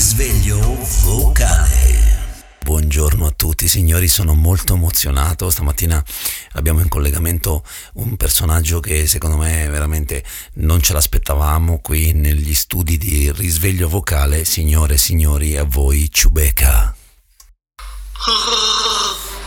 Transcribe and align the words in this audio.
Risveglio 0.00 0.58
vocale. 1.02 2.38
Buongiorno 2.64 3.26
a 3.26 3.32
tutti 3.36 3.68
signori, 3.68 4.08
sono 4.08 4.32
molto 4.32 4.72
emozionato. 4.72 5.50
Stamattina 5.50 6.02
abbiamo 6.52 6.80
in 6.80 6.88
collegamento 6.88 7.62
un 7.96 8.16
personaggio 8.16 8.80
che 8.80 9.06
secondo 9.06 9.36
me 9.36 9.68
veramente 9.68 10.24
non 10.54 10.80
ce 10.80 10.94
l'aspettavamo 10.94 11.80
qui 11.82 12.14
negli 12.14 12.54
studi 12.54 12.96
di 12.96 13.30
risveglio 13.30 13.90
vocale. 13.90 14.46
Signore 14.46 14.94
e 14.94 14.96
signori, 14.96 15.58
a 15.58 15.64
voi 15.64 16.08
Ciubeca. 16.10 16.96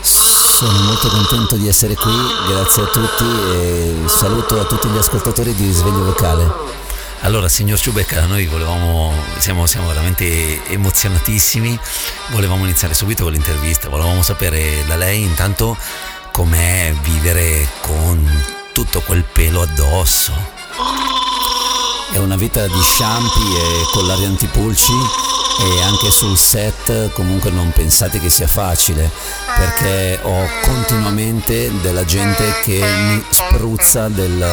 Sono 0.03 0.81
molto 0.83 1.07
contento 1.07 1.55
di 1.55 1.67
essere 1.67 1.95
qui, 1.95 2.13
grazie 2.47 2.83
a 2.83 2.85
tutti 2.85 3.23
e 3.23 4.03
saluto 4.05 4.59
a 4.59 4.65
tutti 4.65 4.87
gli 4.87 4.97
ascoltatori 4.97 5.55
di 5.55 5.65
risveglio 5.65 6.03
vocale. 6.03 6.82
Allora, 7.23 7.47
signor 7.47 7.79
Ciubecca, 7.79 8.25
noi 8.25 8.45
volevamo, 8.47 9.13
siamo, 9.37 9.65
siamo, 9.65 9.87
veramente 9.87 10.61
emozionatissimi, 10.67 11.79
volevamo 12.31 12.65
iniziare 12.65 12.93
subito 12.93 13.23
con 13.23 13.31
l'intervista, 13.31 13.87
volevamo 13.87 14.21
sapere 14.21 14.83
da 14.85 14.97
lei 14.97 15.21
intanto 15.21 15.77
com'è 16.33 16.93
vivere 17.01 17.65
con 17.79 18.29
tutto 18.73 18.99
quel 18.99 19.23
pelo 19.23 19.61
addosso. 19.61 20.33
È 22.11 22.17
una 22.17 22.35
vita 22.35 22.67
di 22.67 22.81
sciampi 22.81 23.55
e 23.55 23.85
collari 23.93 24.25
antipulci 24.25 24.91
e 25.61 25.81
anche 25.81 26.11
sul 26.11 26.37
set 26.37 27.11
comunque 27.13 27.51
non 27.51 27.71
pensate 27.71 28.19
che 28.19 28.29
sia 28.29 28.47
facile 28.47 29.09
perché 29.55 30.19
ho 30.23 30.45
continuamente 30.61 31.71
della 31.79 32.03
gente 32.03 32.59
che 32.63 32.83
mi 32.83 33.23
spruzza 33.29 34.09
del 34.09 34.43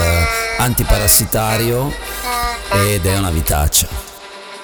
antiparassitario 0.59 1.93
ed 2.73 3.06
è 3.06 3.19
una 3.19 3.30
vitaccia. 3.30 3.88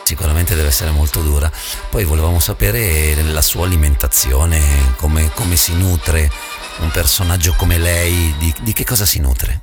Sicuramente 0.03 0.55
deve 0.55 0.69
essere 0.69 0.91
molto 0.91 1.21
dura. 1.21 1.51
Poi 1.91 2.05
volevamo 2.05 2.39
sapere 2.39 3.21
la 3.23 3.43
sua 3.43 3.67
alimentazione, 3.67 4.95
come, 4.97 5.33
come 5.35 5.57
si 5.57 5.75
nutre 5.75 6.31
un 6.79 6.91
personaggio 6.91 7.55
come 7.57 7.79
lei, 7.79 8.35
di, 8.39 8.55
di 8.61 8.73
che 8.73 8.85
cosa 8.85 9.05
si 9.05 9.19
nutre? 9.19 9.61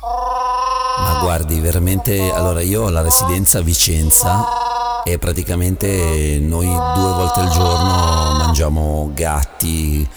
Ma 0.00 1.18
guardi, 1.20 1.60
veramente, 1.60 2.32
allora 2.32 2.62
io 2.62 2.84
ho 2.84 2.88
la 2.88 3.02
residenza 3.02 3.58
a 3.58 3.62
Vicenza 3.62 5.02
e 5.04 5.18
praticamente 5.18 6.38
noi 6.40 6.66
due 6.66 7.12
volte 7.12 7.40
al 7.40 7.50
giorno 7.50 8.38
mangiamo 8.38 9.10
gatti, 9.12 10.08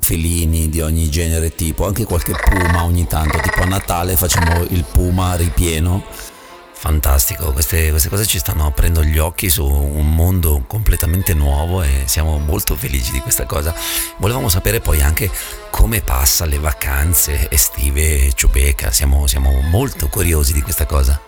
felini 0.00 0.68
di 0.68 0.80
ogni 0.80 1.10
genere 1.10 1.54
tipo, 1.54 1.86
anche 1.86 2.04
qualche 2.04 2.32
puma 2.32 2.84
ogni 2.84 3.06
tanto, 3.06 3.38
tipo 3.38 3.62
a 3.62 3.66
Natale 3.66 4.16
facciamo 4.16 4.62
il 4.68 4.84
puma 4.84 5.34
ripieno. 5.34 6.04
Fantastico, 6.78 7.52
queste, 7.52 7.88
queste, 7.88 8.10
cose 8.10 8.26
ci 8.26 8.38
stanno 8.38 8.66
aprendo 8.66 9.02
gli 9.02 9.18
occhi 9.18 9.48
su 9.48 9.66
un 9.66 10.14
mondo 10.14 10.62
completamente 10.66 11.32
nuovo 11.32 11.82
e 11.82 12.02
siamo 12.04 12.38
molto 12.38 12.76
felici 12.76 13.10
di 13.12 13.20
questa 13.20 13.46
cosa. 13.46 13.74
Volevamo 14.18 14.48
sapere 14.48 14.80
poi 14.80 15.00
anche 15.00 15.30
come 15.70 16.02
passa 16.02 16.44
le 16.44 16.58
vacanze 16.58 17.48
estive 17.50 18.30
Ciubeca, 18.34 18.92
siamo, 18.92 19.26
siamo 19.26 19.60
molto 19.62 20.08
curiosi 20.08 20.52
di 20.52 20.60
questa 20.60 20.84
cosa. 20.84 21.20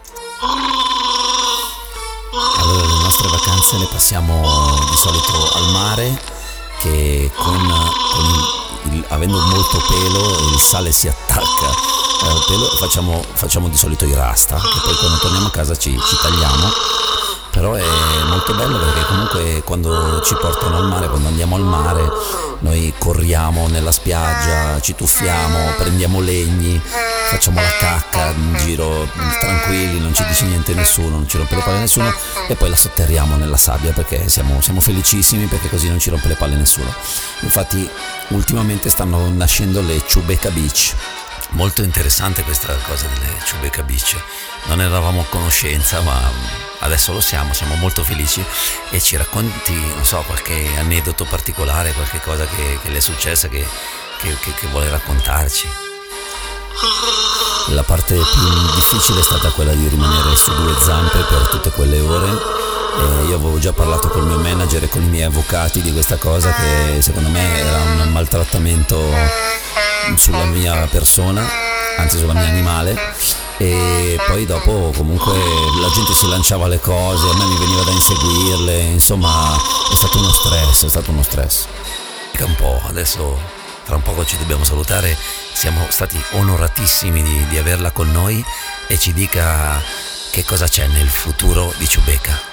Allora 2.61 2.87
le 2.87 3.03
nostre 3.03 3.29
vacanze 3.29 3.79
le 3.79 3.89
passiamo 3.91 4.43
di 4.91 4.97
solito 4.97 5.53
al 5.55 5.73
mare 5.73 6.38
che 6.81 7.31
con, 7.37 7.67
con 8.13 8.93
il, 8.93 9.05
avendo 9.09 9.39
molto 9.39 9.83
pelo 9.89 10.51
il 10.53 10.61
sale 10.61 10.93
si 10.93 11.09
attacca. 11.09 11.97
Al 12.21 12.45
pelo 12.47 12.65
facciamo, 12.81 13.25
facciamo, 13.35 13.69
di 13.69 13.77
solito 13.77 14.05
i 14.05 14.13
rasta 14.13 14.57
e 14.57 14.81
poi 14.85 14.95
quando 14.97 15.19
torniamo 15.19 15.47
a 15.47 15.51
casa 15.51 15.77
ci, 15.77 15.91
ci 15.91 16.17
tagliamo 16.21 16.71
però 17.51 17.75
è 17.75 17.83
molto 18.27 18.55
bello 18.55 18.79
perché 18.79 19.05
comunque 19.07 19.63
quando 19.65 20.21
ci 20.23 20.35
portano 20.35 20.77
al 20.77 20.87
mare, 20.87 21.09
quando 21.09 21.29
andiamo 21.29 21.57
al 21.57 21.63
mare, 21.63 22.11
noi 22.61 22.93
corriamo 22.99 23.69
nella 23.69 23.93
spiaggia, 23.93 24.81
ci 24.81 24.95
tuffiamo, 24.95 25.75
prendiamo 25.77 26.21
legni, 26.21 26.81
facciamo 27.29 27.61
la 27.61 27.69
cacca 27.79 28.31
in 28.31 28.57
giro 28.57 29.09
tranquilli, 29.39 30.01
non 30.01 30.15
ci 30.15 30.25
dice 30.27 30.45
niente 30.45 30.75
nessuno, 30.75 31.11
non 31.17 31.29
ci 31.29 31.37
rompe 31.37 31.55
le 31.55 31.63
palle 31.63 31.79
nessuno 31.79 32.13
e 32.49 32.55
poi 32.55 32.71
la 32.71 32.77
sotterriamo 32.77 33.37
nella 33.37 33.57
sabbia 33.57 33.93
perché 33.93 34.29
siamo, 34.29 34.61
siamo 34.61 34.81
felicissimi 34.81 35.47
perché 35.47 35.69
così 35.69 35.89
non 35.89 35.99
ci 35.99 36.11
rompe 36.11 36.29
le 36.29 36.35
palle 36.35 36.57
nessuno. 36.57 36.93
Infatti 37.41 37.89
ultimamente 38.29 38.91
stanno 38.91 39.29
nascendo 39.31 39.81
le 39.81 40.03
Chewbacca 40.05 40.51
Beach 40.51 40.95
Molto 41.51 41.83
interessante 41.83 42.43
questa 42.43 42.75
cosa 42.87 43.07
delle 43.07 43.39
Ciubeca 43.45 43.83
Beach. 43.83 44.17
Non 44.65 44.81
eravamo 44.81 45.23
a 45.23 45.25
conoscenza, 45.25 46.01
ma 46.03 46.31
adesso 46.81 47.13
lo 47.13 47.21
siamo, 47.21 47.53
siamo 47.53 47.75
molto 47.77 48.05
felici 48.05 48.45
e 48.91 49.01
ci 49.01 49.17
racconti, 49.17 49.75
non 49.75 50.05
so, 50.05 50.23
qualche 50.27 50.77
aneddoto 50.77 51.25
particolare, 51.25 51.93
qualche 51.93 52.21
cosa 52.21 52.47
che, 52.47 52.79
che 52.83 52.91
le 52.91 52.99
è 52.99 53.01
successa 53.01 53.49
che, 53.49 53.67
che, 54.19 54.37
che 54.37 54.67
vuole 54.69 54.91
raccontarci. 54.91 55.69
La 57.69 57.83
parte 57.83 58.15
più 58.15 58.75
difficile 58.75 59.21
è 59.21 59.23
stata 59.23 59.51
quella 59.51 59.73
di 59.73 59.89
rimanere 59.89 60.37
su 60.37 60.55
due 60.55 60.79
zampe 60.81 61.19
per 61.19 61.49
tutte 61.49 61.71
quelle 61.71 62.01
ore. 62.01 62.68
E 62.97 63.27
io 63.27 63.37
avevo 63.37 63.59
già 63.59 63.73
parlato 63.73 64.09
col 64.09 64.27
mio 64.27 64.39
manager 64.39 64.85
e 64.85 64.89
con 64.89 65.03
i 65.03 65.09
miei 65.09 65.25
avvocati 65.25 65.81
di 65.83 65.93
questa 65.93 66.17
cosa 66.17 66.53
che 66.53 67.03
secondo 67.03 67.29
me 67.29 67.59
era 67.59 68.03
un 68.03 68.11
maltrattamento 68.11 69.01
sulla 70.17 70.45
mia 70.45 70.87
persona, 70.91 71.47
anzi 71.97 72.19
sulla 72.19 72.33
mia 72.33 72.47
animale 72.47 72.97
e 73.61 74.17
poi 74.29 74.47
dopo 74.47 74.93
comunque 74.97 75.33
la 75.81 75.89
gente 75.93 76.13
si 76.13 76.29
lanciava 76.29 76.69
le 76.69 76.79
cose, 76.79 77.29
a 77.29 77.35
me 77.35 77.45
mi 77.45 77.57
veniva 77.59 77.83
da 77.83 77.91
inseguirle, 77.91 78.79
insomma 78.83 79.57
è 79.91 79.95
stato 79.97 80.19
uno 80.19 80.31
stress, 80.31 80.85
è 80.85 80.89
stato 80.89 81.11
uno 81.11 81.23
stress. 81.23 81.67
Un 82.41 82.55
po', 82.55 82.81
adesso 82.87 83.37
tra 83.85 83.97
un 83.97 84.03
poco 84.03 84.25
ci 84.25 84.39
dobbiamo 84.39 84.63
salutare, 84.63 85.17
siamo 85.53 85.85
stati 85.89 86.23
onoratissimi 86.33 87.21
di, 87.21 87.47
di 87.49 87.59
averla 87.59 87.91
con 87.91 88.13
noi 88.13 88.45
e 88.87 88.97
ci 88.97 89.13
dica 89.13 89.83
che 90.31 90.45
cosa 90.45 90.69
c'è 90.69 90.87
nel 90.87 91.09
futuro 91.09 91.75
di 91.79 91.89
Ciubeca. 91.89 92.48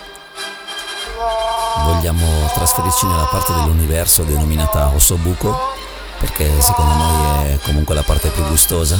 Vogliamo 1.83 2.49
trasferirci 2.53 3.05
nella 3.05 3.25
parte 3.25 3.53
dell'universo 3.53 4.23
denominata 4.23 4.87
Ossobuco 4.93 5.73
perché 6.19 6.49
secondo 6.61 6.93
noi 6.93 7.51
è 7.51 7.59
comunque 7.63 7.93
la 7.93 8.03
parte 8.03 8.29
più 8.29 8.43
gustosa. 8.47 8.97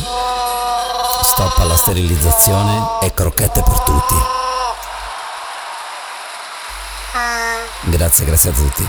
Stop 1.21 1.57
alla 1.59 1.75
sterilizzazione 1.75 2.99
e 3.01 3.13
crocchette 3.13 3.63
per 3.63 3.79
tutti. 3.79 4.15
Grazie, 7.81 8.25
grazie 8.25 8.49
a 8.49 8.53
tutti. 8.53 8.87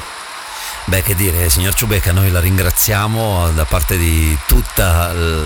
Beh, 0.89 1.03
che 1.03 1.15
dire, 1.15 1.51
signor 1.51 1.75
Ciubecca, 1.75 2.13
noi 2.13 2.31
la 2.31 2.41
ringraziamo 2.41 3.51
da 3.51 3.65
parte 3.65 3.99
di 3.99 4.37
tutto 4.47 4.83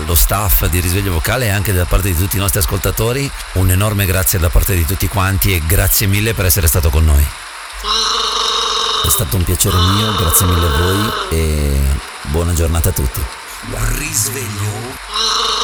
lo 0.05 0.15
staff 0.15 0.65
di 0.65 0.79
Risveglio 0.79 1.13
Vocale 1.13 1.45
e 1.45 1.49
anche 1.49 1.73
da 1.73 1.85
parte 1.85 2.09
di 2.09 2.15
tutti 2.15 2.37
i 2.37 2.39
nostri 2.39 2.59
ascoltatori. 2.59 3.29
Un 3.53 3.71
enorme 3.71 4.05
grazie 4.05 4.39
da 4.39 4.49
parte 4.49 4.75
di 4.75 4.85
tutti 4.85 5.07
quanti 5.07 5.53
e 5.53 5.61
grazie 5.65 6.07
mille 6.07 6.33
per 6.33 6.45
essere 6.45 6.67
stato 6.67 6.89
con 6.89 7.05
noi. 7.05 7.27
È 9.03 9.09
stato 9.09 9.35
un 9.35 9.43
piacere 9.43 9.75
mio, 9.77 10.15
grazie 10.15 10.45
mille 10.45 10.65
a 10.65 10.77
voi 10.77 11.11
e 11.29 11.81
Buona 12.29 12.53
giornata 12.53 12.89
a 12.89 12.91
tutti. 12.91 13.19
Risveglio 13.97 15.60